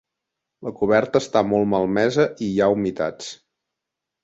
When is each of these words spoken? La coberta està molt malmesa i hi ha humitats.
La 0.67 0.71
coberta 0.79 1.21
està 1.25 1.43
molt 1.51 1.69
malmesa 1.75 2.27
i 2.47 2.51
hi 2.55 2.59
ha 2.69 2.73
humitats. 2.79 3.31